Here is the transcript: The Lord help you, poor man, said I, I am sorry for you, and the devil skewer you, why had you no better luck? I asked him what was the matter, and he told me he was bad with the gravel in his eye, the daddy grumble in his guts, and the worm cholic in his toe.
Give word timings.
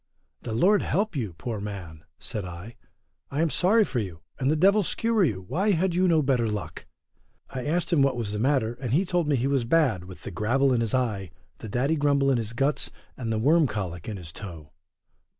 The 0.41 0.53
Lord 0.53 0.81
help 0.81 1.15
you, 1.15 1.33
poor 1.33 1.59
man, 1.61 2.05
said 2.17 2.43
I, 2.43 2.75
I 3.29 3.39
am 3.43 3.51
sorry 3.51 3.83
for 3.83 3.99
you, 3.99 4.21
and 4.39 4.49
the 4.49 4.55
devil 4.55 4.81
skewer 4.81 5.23
you, 5.23 5.45
why 5.47 5.73
had 5.73 5.93
you 5.93 6.07
no 6.07 6.23
better 6.23 6.49
luck? 6.49 6.87
I 7.51 7.65
asked 7.65 7.93
him 7.93 8.01
what 8.01 8.15
was 8.17 8.31
the 8.31 8.39
matter, 8.39 8.73
and 8.81 8.93
he 8.93 9.05
told 9.05 9.27
me 9.27 9.35
he 9.35 9.45
was 9.45 9.63
bad 9.63 10.05
with 10.05 10.23
the 10.23 10.31
gravel 10.31 10.73
in 10.73 10.81
his 10.81 10.95
eye, 10.95 11.29
the 11.59 11.69
daddy 11.69 11.97
grumble 11.97 12.31
in 12.31 12.39
his 12.39 12.53
guts, 12.53 12.89
and 13.15 13.31
the 13.31 13.37
worm 13.37 13.67
cholic 13.67 14.09
in 14.09 14.17
his 14.17 14.31
toe. 14.31 14.71